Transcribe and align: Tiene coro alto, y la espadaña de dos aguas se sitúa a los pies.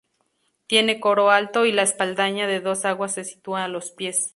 Tiene 0.65 0.99
coro 0.99 1.29
alto, 1.29 1.63
y 1.67 1.71
la 1.71 1.83
espadaña 1.83 2.47
de 2.47 2.59
dos 2.59 2.85
aguas 2.85 3.13
se 3.13 3.23
sitúa 3.23 3.65
a 3.65 3.67
los 3.67 3.91
pies. 3.91 4.29